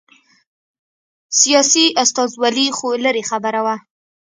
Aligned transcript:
سیاسي 1.39 1.85
استازولي 2.03 2.67
خو 2.77 2.87
لرې 3.05 3.23
خبره 3.29 3.61
وه. 3.65 3.75